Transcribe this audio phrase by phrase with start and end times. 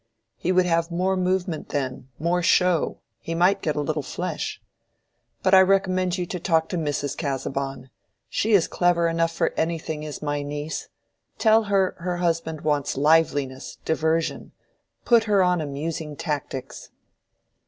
[0.35, 4.59] He would have more movement then, more show; he might get a little flesh.
[5.43, 7.15] But I recommend you to talk to Mrs.
[7.15, 7.91] Casaubon.
[8.27, 10.87] She is clever enough for anything, is my niece.
[11.37, 14.53] Tell her, her husband wants liveliness, diversion:
[15.05, 16.89] put her on amusing tactics."